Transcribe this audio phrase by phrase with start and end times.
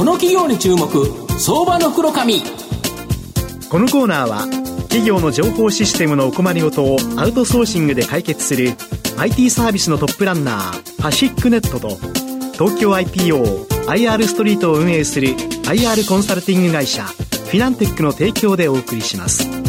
[0.00, 0.88] この企業に注目
[1.38, 4.46] 相場の袋紙このコーナーは
[4.84, 8.70] 企業の情報システムのお困りごとをアウトソーシングで解決する
[9.18, 11.98] IT サービスのトップランナーパシックネットと
[12.54, 19.59] 東京 IPOIR ストリートを運営する IR コンサルティング会社フィナンテックの提供でお送りします。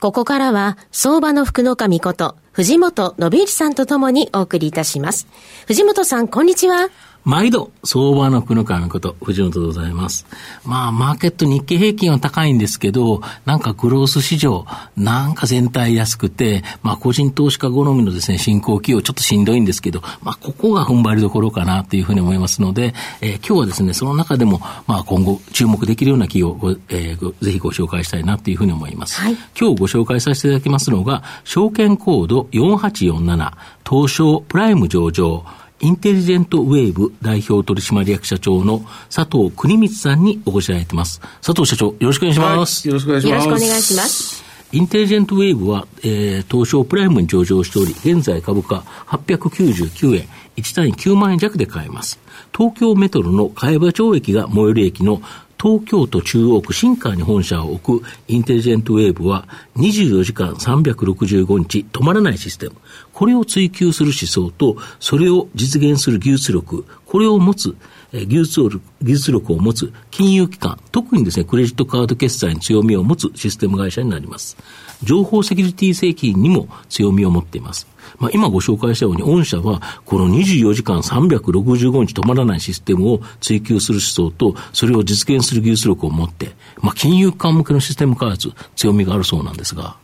[0.00, 5.28] ここからは相場の福の神こと藤本信之さんとともにお送りいたします。
[5.66, 6.88] 藤本さんこんにちは。
[7.24, 10.26] 毎度、相場の福の神こと、藤本でございます。
[10.64, 29.20] まあ、マーケット日経平均は高いんですけど、なんかグロース市場、なんか全体安くて、まあ、個人投資家好みのですね、進行企業、ちょっとしんどいんですけど、まあ、ここが踏ん張りどころかなというふうに思いますので、えー、今日はですね、その中でも、まあ、今後注目できるような企業を、えー、ぜひご紹介したいなというふうに思います。
[29.20, 33.52] はい、今日ご紹介させていただきますのが、証券コード4847、
[33.88, 35.44] 東証プライム上場、
[35.80, 38.82] インテリジェントウェーブ代表取締役社長の
[39.14, 41.20] 佐藤国光さんにお越しいただいてます。
[41.42, 42.88] 佐藤社長、よろしくお願いします。
[42.88, 43.46] はい、よろしくお願いします。
[43.46, 44.49] よろしくお願いします。
[44.72, 52.20] インテリジェントウェーブは、えー、東証プライムに上場しており、現在株価899円、1単位9万円弱で買えます。
[52.56, 55.20] 東京メトロの茅場町駅が最寄り駅の
[55.60, 59.46] 東京都中央区新川に本社を置くインテリジェントウェーブは
[59.76, 62.76] 24時間365日止まらないシステム。
[63.12, 67.76] これを追求する思想と、それを実現する技術力、これを持つ、
[68.12, 68.60] 技術
[69.02, 74.56] 技術力を持つ金融機関、特にですね、クレジットカード決済に強みを持つシステム会社になります。
[75.02, 77.86] 情報セキュリティ製品にも強みを持っています。
[78.18, 86.52] まあ、今ご紹介したように、御社はこの24時間365日止まらないシステムを追求する思想と、それを実現する技術力を持って、
[86.82, 89.96] まあ、金融機関向けのシステム開発、強みがあるそうなんですが。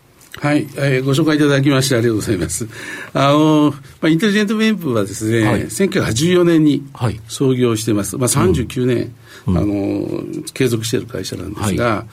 [0.47, 2.69] はい、えー、ご紹介いただきましてありがとうございます。
[3.15, 6.85] あの、まあ、インテリジェントウェーブはですね、はい、1984年に
[7.27, 8.17] 創業してます。
[8.17, 9.13] まあ、39年、
[9.49, 10.23] うん、あの、
[10.55, 12.05] 継続している会社なんですが、はい。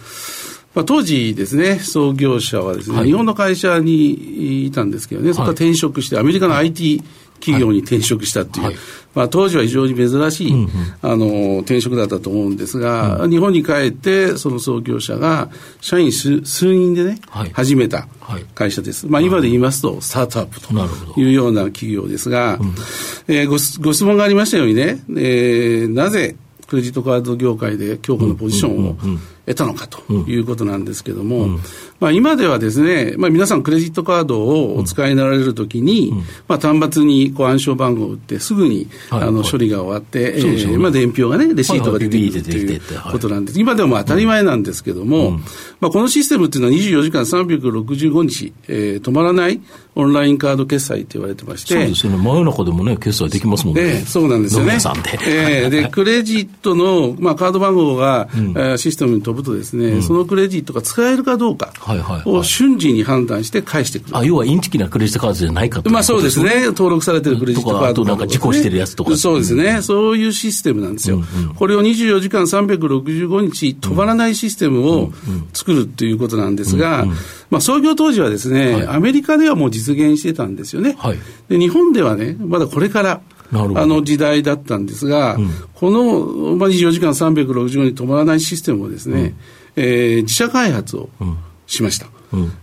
[0.73, 7.03] まあ、当時ですね、創業者はですね、はい、日本の会社にいたんですけどね、そこから転職して、アメリカの IT
[7.43, 8.75] 企業に転職したっていう、はい、
[9.13, 10.69] まあ、当時は非常に珍しい、うんうん、
[11.01, 15.49] あの転職だったと思うんですが、うん、日本に帰って、その創業者が
[15.81, 16.39] 社員数
[16.73, 18.07] 人でね、はい、始めた
[18.55, 19.07] 会社です。
[19.07, 22.69] まあ、今で言いますと、スタートアップというような企業ですが、うん、
[23.27, 26.37] えー、ごご質問がありましたようにね、えー、なぜ
[26.67, 28.97] クレジットカード業界で強固なポジションを
[29.45, 31.59] 得たのかということなんですけども、
[31.99, 36.13] まあ、今ではですね、まあ、皆さんクレジットカードをお使いになられるときに、
[36.47, 42.81] まあ、端末にこう暗証番号を打ってすぐに、あの処理が終わって、えまあ、伝票がね、レシートが出てくるという
[43.11, 43.59] ことなんです。
[43.59, 45.31] 今でも当たり前なんですけども、
[45.79, 49.61] まあ、このシステムっていうのは24時間365日、えー、止まらない
[49.95, 51.73] オンラインカード決済って言われてまして。
[51.73, 52.17] そうですよね。
[52.17, 54.03] 真夜中でもね、決済できますもんね。
[54.07, 54.77] そうなんですよね。
[55.27, 61.73] えー、で、クレジットの、まあ、カード番号が、うん、えー、システムに飛ぶとですね、うん、そのクレジットが使えるかどうか
[62.25, 64.17] を瞬時に判断して返してくる。
[64.17, 66.67] あ、要はインチキなクレジットカードじゃないかとまあそうですね。
[66.67, 69.17] 登録されてるクレジットカード、ね、あとなんか事故してるやつとか。
[69.17, 69.81] そうですね。
[69.81, 71.17] そういうシステムなんですよ。
[71.17, 75.11] うんうん、これを24時間365日止まらないシステムを
[75.53, 77.15] 作るっていうことなんですが、うんうん
[77.49, 80.95] まあ、創業当時はですね、はい、アメリカではもう実現してたんですよね。
[80.97, 81.17] はい、
[81.49, 83.21] で日本ではね、まだこれから、
[83.53, 89.35] あの時代だったんですが、うん、この、まあ、24時間365に止まらないシステムをですね、うん、
[89.75, 91.09] えー、自社開発を
[91.67, 92.07] しました。
[92.07, 92.11] うん、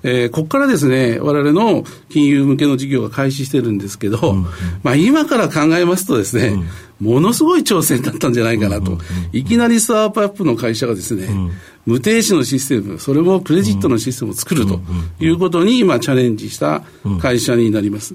[0.02, 4.46] えー、ここからですね、我々の金融向けの事業が開始してるんですけど、うんうん、
[4.82, 6.48] まあ今から考えますとですね、
[7.00, 8.98] うん、ものすごい挑戦だったんじゃないかなと。
[9.32, 11.28] いきなりスタートアップの会社がですね、
[11.86, 14.80] 無停止のシステム、それもクレジットのシステムを作ると
[15.18, 16.82] いうことに今チャレンジした
[17.20, 18.14] 会社になります。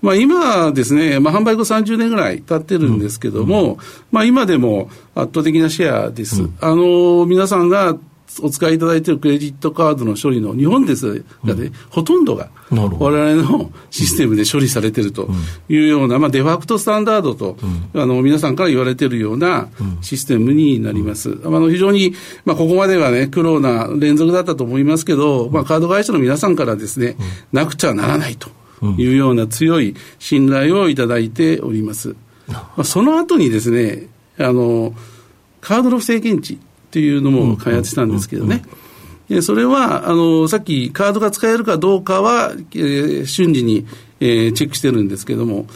[0.00, 3.78] まあ今ですね、まあ販売後30年ぐらい経ってるんですけども、
[4.12, 6.48] まあ今でも圧倒的なシェアです。
[6.60, 7.96] あの、皆さんが
[8.42, 15.28] お使いいただいているクレジットカードの処理の日本ですがね、うん、ほとんどが我々のシステムで処理されていると
[15.68, 17.56] いうような、まあ、デファクトスタンダードと、
[17.94, 19.68] うん、あの皆さんから言われているような
[20.00, 21.40] システムになります。
[21.44, 22.14] あの非常に、
[22.44, 27.16] まあ、ここまではね、苦労な連続だったと思いますけど、まあ、カード会社の皆さんからですね、
[27.52, 28.50] なくちゃならないと
[28.98, 32.14] いうような強い信頼をいただいております。
[32.48, 34.08] まあ、その後にですね、
[34.38, 34.94] あの、
[35.60, 36.58] カードの不正検知
[36.90, 38.62] っていうのも開発したんですけどね。
[39.42, 43.86] それは、あの、さっきカードが使えるかどうかは、えー、瞬時に、
[44.18, 45.66] えー、チェックしてるんですけども、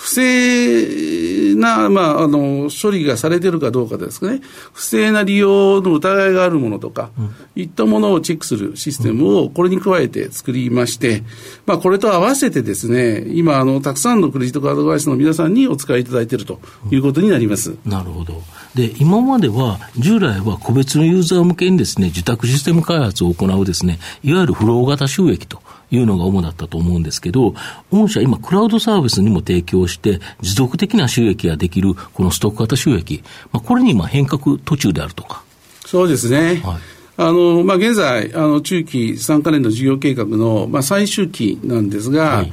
[0.00, 4.40] 不不正な、まあ、あの、処理がされてるかどうかですね、
[4.72, 11.22] 不正な利用の疑いがあるものとか、うん、いったものをチェックするシステムをこれに加えて作りまして、
[11.66, 16.60] まあ、これと合わせてですね、今、あの、たくさんのクレジットカード会社の皆さんにお使いいただいていると
[16.90, 17.72] いうことになります。
[17.72, 18.42] うん、なるほど。
[18.74, 27.54] で、今までは、従来は個別のユーザー向けにですね、受託システム開発を行うですね、いわゆるフロー型収益というのが主だったと思うんですけど、
[27.90, 33.22] 御社今クラウドサービスにも提供して、持続的な収益ができるこのストック型収益、
[33.52, 35.42] まあ、これに今変革途中であるとか。
[35.84, 36.60] そうですね。
[36.64, 42.52] はいあの、まあ、現在、あの、中期3か年の事業計画の、まあ、最終期なんですが、はい、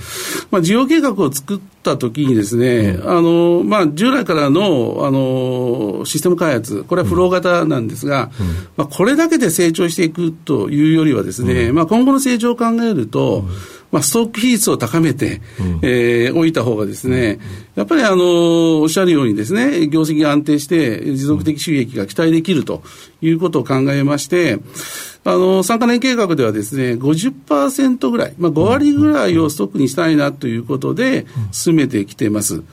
[0.52, 13.46] まあ、事業計画を作ったときにですね、うん、あの、まあ、従来からの、あの、システム開発、これはフロー型なんですが、うん、まあ、これだけで成長していくというよりはですね、うん、まあ、今後の成長を考えると、
[13.92, 17.40] まあ、ストック比率を高めて、うん、えー、置いた方がですね、
[17.76, 22.84] やっぱりあの、おっしゃるようにですね、業績が安定して、持続的収益が期待できると
[23.22, 24.60] いうことを考えまして、
[25.24, 32.64] あの、3か年計画ではですね、50%ぐらい、まあ、5割ぐらいをストックにしたいなということで、進めてきています。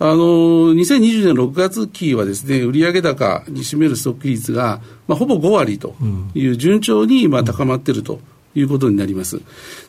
[0.00, 5.96] あの、2020年6月期はですね、売上高に占めるストック比率が、まあ、ほぼ5割と
[6.34, 8.20] いう順調に、まあ、高まっていると。
[8.58, 9.40] いうことになります。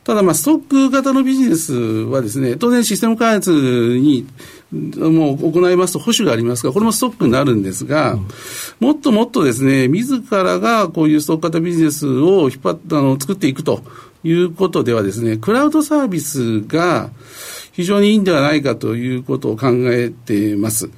[0.03, 4.27] ただ、まあ、ストック型のビジネスはですね、当然システム開発に
[4.71, 8.17] もう行いますと保守がありますが、これもストックになるんですが、
[8.79, 13.81] もっともっとですね、自らがこういうストック型ビジネスを引っ張っあの作っていくと
[14.23, 17.09] いうことではですね、クラウドサービスが
[17.71, 20.89] 非常にいいんではないかということを考えています。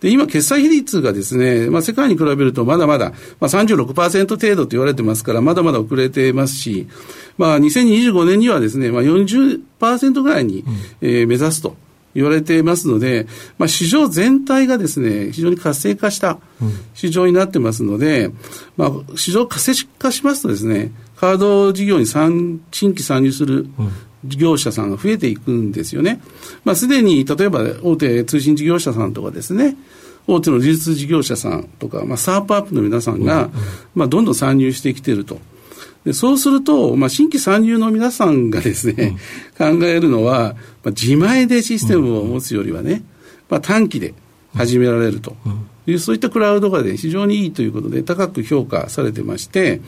[0.00, 6.88] で、今、決済比率がですね、まあ、世界に比べるとまだまだ、まあ、36%程度と言われてますから、まだまだ遅れてますし、
[7.36, 10.64] まあ、2025年にはですね、まあ40%ぐらいに、
[11.00, 11.76] えー、目指すと。
[12.14, 13.26] 言われていますので、
[13.56, 16.38] まあ、市場全体がですね、非常に活性化した
[16.94, 18.30] 市場になってますので、
[18.76, 23.66] まあ、市場活性化しますとですね、カード事業に新規参入する
[24.24, 26.22] 事業者さんが増えていくんですよね。
[26.64, 29.76] まあ、すでに、例えば大手通信事業者さんとかですね、
[30.26, 33.50] 大手の技術事業者さんとか、まあ、スタートアップの皆さんが、
[33.94, 35.38] まあ、どんどん参入してきていると。
[36.06, 39.18] でそうすると、まあ、新規参入の皆さんがですね、
[39.58, 43.02] 考えるのは、まあ、自前でシステムを持つよりはね、
[43.50, 44.14] まあ、短期で
[44.54, 45.36] 始められると
[45.86, 49.80] いう、そういったクラウドが、ね、非常にいいということで、高く評価されてまして、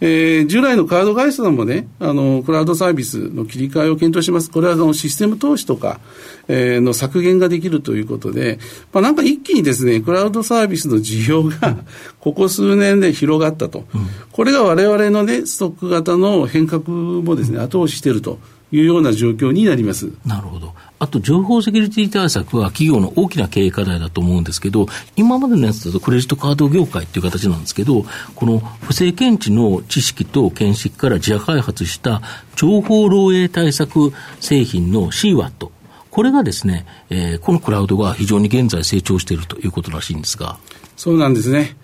[0.00, 4.50] えー、従来のカード会社さんもね、あの、クラウドサービスの切り替えを検討します。
[4.50, 6.00] これはあのシステム投資とか、
[6.48, 8.58] えー、の削減ができるということで、
[8.92, 11.76] まあ、なんか一気にですね、クラウドサービスの需要が
[12.20, 13.86] ここ数年で広がったと。
[13.94, 18.38] うん、これが我々のね、ストック型の変革もですね、後押ししていると。
[18.72, 20.10] いうような状況になります。
[20.26, 20.74] なるほど。
[21.04, 24.86] あと、情報セキュリティ対策は企業の大きな経営課題だと思うんですけど、
[25.16, 32.22] 今までのやつだとクレジットカード業界っていう形なんですけど、この不正検知の知識と見識から自社開発した
[32.56, 35.68] 情報漏洩対策製品の CWAT。
[36.10, 40.56] これがですね、えー、このクラウドが非常に現在成長しているということらしいんですが。
[40.96, 41.76] そうなんですね。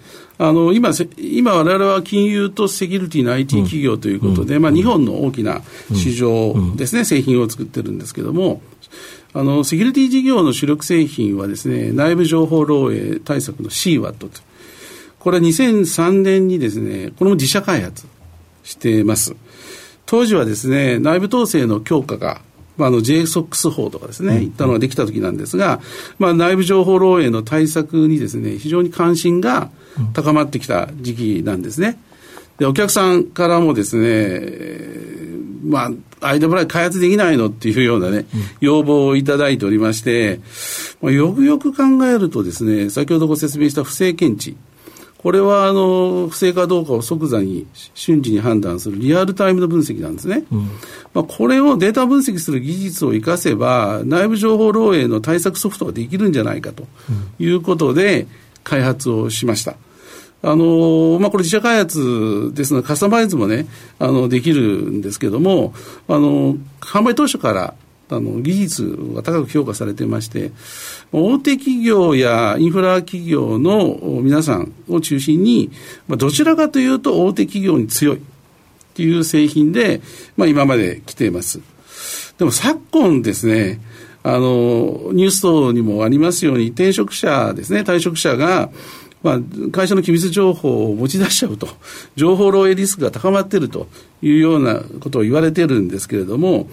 [0.42, 5.60] あの今、今、われわれは金融とセキュリティの IT 企業ということで、うん、まあ、日本の大きな
[5.92, 8.62] 市場ですね、うん、製品を作ってるんですけれども、
[9.34, 14.28] あのセキュリティ事業の主力製品はですね、内部情報漏洩対策の CWAT と。
[15.18, 18.06] これは2003年にですね、これも自社開発
[18.64, 19.36] しています。
[20.06, 22.40] 当時はですね、内部統制の強化が
[22.76, 25.80] まあ、あの JSOX 法とかですね、いったのができた時なんですが、
[26.18, 29.70] まあ、内部情報漏洩の対策にですね、非常に関心が
[30.14, 31.98] 高まってきた時期なんですね。
[32.58, 35.30] で、お客さんからもですね、
[35.64, 38.26] まあ、アイドブライ開発できないのっていうようなね、
[38.60, 40.40] 要望をいただいておりまして、
[41.00, 44.56] まあ、よくよく考えるとですね、先ほどご説明した不正検知。
[45.22, 50.44] これはあの不正かどうかを即座に瞬時に判断するリアルタイムの分析なんですね。
[50.50, 50.60] うん、
[51.12, 56.84] まあ、これをデータ分析する技術を生かせば、内部情報漏洩の対策ソフトができるんじゃないかと
[57.38, 58.28] いうことで、
[58.64, 59.76] 開発をしました。
[60.42, 63.66] あのまあ、これ自社開発ですので、カスタマイズもね、
[63.98, 65.74] あの、できるんですけども、
[66.08, 67.74] あの、販売当初から
[68.10, 70.52] あの技術が高く評価されてまして、
[71.12, 75.70] 大手企業やインフラ企業の皆さんを中心に、
[76.08, 78.20] ま、どちらかというと大手企業に強いっ
[78.94, 80.00] ていう製品で、
[80.36, 81.60] まあ、今まで来ています。
[82.38, 83.80] でも昨今ですね、
[84.22, 88.70] あの、ニュース等にもありますように、転職者ですね、退職者が、
[89.22, 89.38] まあ、
[89.70, 91.68] 会社の機密情報を持ち出しちゃうと、
[92.16, 93.86] 情報漏洩リスクが高まっていると
[94.22, 96.70] いうようなことを言われているんですけれども、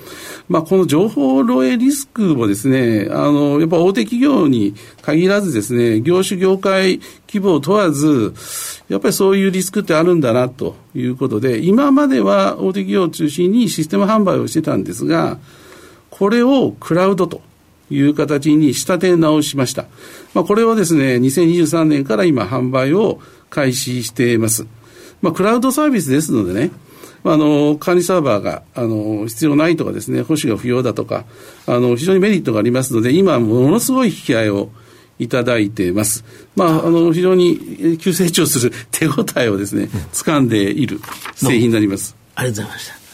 [0.48, 8.34] まあ、この情報漏洩リスクもですね、あの、やっぱ大手企業に限らずですね、業種業界規模を問わず、
[8.88, 15.38] やっぱりそういうリスクってあるんだなということで、今までは大手企業を中心にシステム販売をしてたんですが、
[16.10, 17.42] これをクラウドと
[17.90, 19.86] いう形に仕立て直しました。
[20.34, 24.66] まあ、これをですね、2023年から今販売を開始しています。
[25.22, 26.72] まあ、クラウドサービスですのでね、
[27.24, 31.26] あの、管理サーバーが、あの、必要ないとかですね、保守が不要だとか、
[31.66, 34.70] あの、非常にメリットがありますので、今、ものすごい引き合いを
[35.20, 36.24] いただいています。
[36.56, 41.02] まあ、あの、非常に急成長する手応えをですね、掴んでいる
[41.36, 42.16] 製品になります。
[42.36, 43.07] ありがとうございました。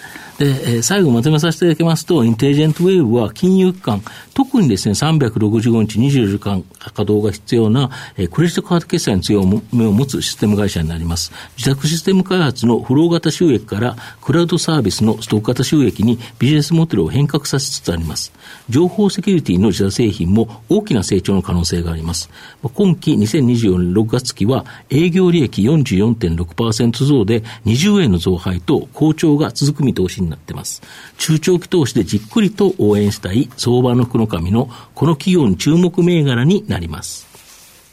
[0.43, 4.01] で、え、最後まとめさせていただきますと、インテリジェントウェーブは金融機関、
[4.33, 11.31] 特にですね、365日24時間稼働が必要な、えー、クレジットカード決済に強みを持つシステム会社になります。
[11.57, 18.33] 自宅システム開発のフロー型収益からクラウドサービスのストック型収益にビジネスモデルを変革させつつあります。
[18.69, 22.29] 情報セキュリティの自社製品も大きな成長の可能性があります。
[22.73, 30.81] 今期2024年6月期は営業利益44.6%増で20円の増配と好調が続く見通しになりますっています。
[31.17, 37.27] 中長期投資でじっくりと応援したい相場の福の神のこの企業に注目銘柄になります。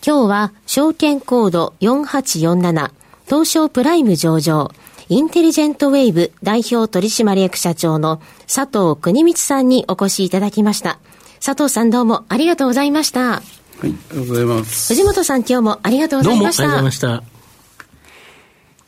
[0.05, 2.91] 今日は証券コード4847
[3.27, 4.73] 東証プライム上場
[5.11, 10.99] インテリジェントウェーブ代表取締役社長の佐藤国光さんにお越しいただきました。
[11.45, 13.21] 佐藤さんどうもありがとうございました。
[13.21, 13.43] はい、
[13.83, 14.95] ありがとうございます。
[14.95, 16.63] 藤本さん今日もありがとうございました。
[16.63, 17.40] どうもありがとうございました。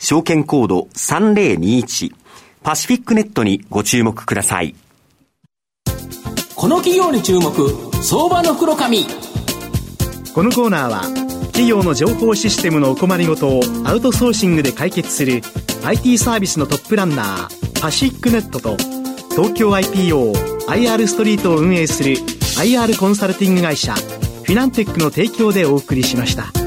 [0.00, 2.14] 証券コード3021
[2.62, 4.74] パシフィックネットにご注目ください。
[6.56, 7.52] この企業に注目、
[8.02, 9.06] 相場の黒髪。
[10.34, 11.02] このコーナーは、
[11.48, 15.42] 企業の情報システムのお困りごとをアウトソーシングで解決する
[15.84, 18.76] IT サービスのトップランナー、パシフィックネットと、
[19.30, 22.16] 東京 IPO、IR ストリートを運営する
[22.58, 26.59] IR コンサルティング会社、フィナンテックの提供でお送りしました。